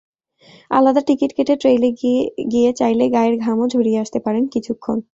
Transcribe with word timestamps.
আলাদা 0.71 1.01
টিকিট 1.07 1.31
কেটে 1.37 1.55
ট্রেইলে 1.61 1.89
গিয়ে 2.51 2.69
চাইলে 2.79 3.05
গায়ের 3.13 3.35
ঘামও 3.37 3.65
ঝরিয়ে 3.73 4.01
আসতে 4.03 4.19
পারেন 4.25 4.43
কিছুক্ষণ। 4.53 4.97